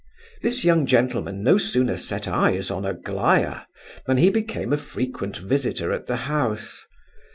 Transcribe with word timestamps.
This 0.41 0.65
young 0.65 0.87
gentleman 0.87 1.43
no 1.43 1.59
sooner 1.59 1.95
set 1.95 2.27
eyes 2.27 2.71
on 2.71 2.85
Aglaya 2.85 3.67
than 4.07 4.17
he 4.17 4.31
became 4.31 4.73
a 4.73 4.77
frequent 4.77 5.37
visitor 5.37 5.91
at 5.93 6.07
the 6.07 6.15
house. 6.25 6.87